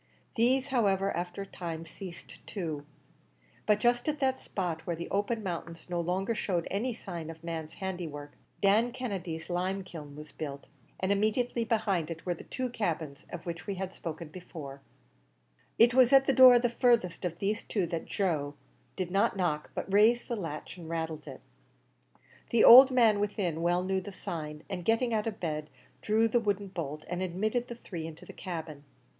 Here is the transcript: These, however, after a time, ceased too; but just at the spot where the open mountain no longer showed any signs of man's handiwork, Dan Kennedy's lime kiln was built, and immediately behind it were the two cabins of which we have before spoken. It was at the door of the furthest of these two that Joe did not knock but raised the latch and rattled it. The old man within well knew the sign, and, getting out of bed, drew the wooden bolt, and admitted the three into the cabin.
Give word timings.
These, 0.33 0.69
however, 0.69 1.15
after 1.15 1.43
a 1.43 1.45
time, 1.45 1.85
ceased 1.85 2.39
too; 2.47 2.87
but 3.67 3.79
just 3.79 4.09
at 4.09 4.19
the 4.19 4.35
spot 4.35 4.81
where 4.87 4.95
the 4.95 5.07
open 5.11 5.43
mountain 5.43 5.75
no 5.89 6.01
longer 6.01 6.33
showed 6.33 6.67
any 6.71 6.91
signs 6.91 7.29
of 7.29 7.43
man's 7.43 7.75
handiwork, 7.75 8.31
Dan 8.63 8.93
Kennedy's 8.93 9.47
lime 9.47 9.83
kiln 9.83 10.15
was 10.15 10.31
built, 10.31 10.65
and 10.99 11.11
immediately 11.11 11.63
behind 11.63 12.09
it 12.09 12.25
were 12.25 12.33
the 12.33 12.43
two 12.43 12.67
cabins 12.71 13.27
of 13.29 13.45
which 13.45 13.67
we 13.67 13.75
have 13.75 13.89
before 14.31 14.75
spoken. 14.81 14.81
It 15.77 15.93
was 15.93 16.11
at 16.11 16.25
the 16.25 16.33
door 16.33 16.55
of 16.55 16.63
the 16.63 16.69
furthest 16.69 17.23
of 17.23 17.37
these 17.37 17.61
two 17.61 17.85
that 17.85 18.07
Joe 18.07 18.55
did 18.95 19.11
not 19.11 19.37
knock 19.37 19.69
but 19.75 19.93
raised 19.93 20.27
the 20.27 20.35
latch 20.35 20.77
and 20.79 20.89
rattled 20.89 21.27
it. 21.27 21.41
The 22.49 22.63
old 22.63 22.89
man 22.89 23.19
within 23.19 23.61
well 23.61 23.83
knew 23.83 24.01
the 24.01 24.11
sign, 24.11 24.63
and, 24.67 24.83
getting 24.83 25.13
out 25.13 25.27
of 25.27 25.39
bed, 25.39 25.69
drew 26.01 26.27
the 26.27 26.39
wooden 26.39 26.69
bolt, 26.69 27.05
and 27.07 27.21
admitted 27.21 27.67
the 27.67 27.75
three 27.75 28.07
into 28.07 28.25
the 28.25 28.33
cabin. 28.33 28.83